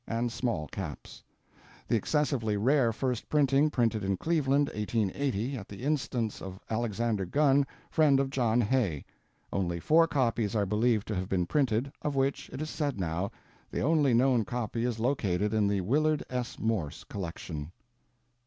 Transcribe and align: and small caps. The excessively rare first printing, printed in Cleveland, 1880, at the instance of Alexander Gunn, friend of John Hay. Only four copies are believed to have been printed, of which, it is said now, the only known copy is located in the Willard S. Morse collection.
and 0.07 0.31
small 0.31 0.67
caps. 0.69 1.23
The 1.87 1.95
excessively 1.95 2.57
rare 2.57 2.91
first 2.91 3.29
printing, 3.29 3.69
printed 3.69 4.03
in 4.03 4.17
Cleveland, 4.17 4.67
1880, 4.73 5.55
at 5.55 5.67
the 5.67 5.83
instance 5.83 6.41
of 6.41 6.59
Alexander 6.71 7.23
Gunn, 7.23 7.67
friend 7.91 8.19
of 8.19 8.31
John 8.31 8.61
Hay. 8.61 9.05
Only 9.53 9.79
four 9.79 10.07
copies 10.07 10.55
are 10.55 10.65
believed 10.65 11.07
to 11.09 11.15
have 11.15 11.29
been 11.29 11.45
printed, 11.45 11.91
of 12.01 12.15
which, 12.15 12.49
it 12.49 12.63
is 12.63 12.69
said 12.71 12.99
now, 12.99 13.29
the 13.69 13.81
only 13.81 14.15
known 14.15 14.43
copy 14.43 14.85
is 14.85 14.97
located 14.99 15.53
in 15.53 15.67
the 15.67 15.81
Willard 15.81 16.23
S. 16.31 16.57
Morse 16.57 17.03
collection. 17.03 17.71